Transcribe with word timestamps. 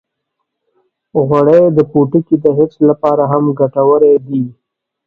غوړې 1.27 1.59
د 1.77 1.79
پوټکي 1.91 2.35
د 2.43 2.45
حفظ 2.57 2.77
لپاره 2.89 3.23
هم 3.31 3.43
ګټورې 3.59 4.13
دي. 4.27 4.43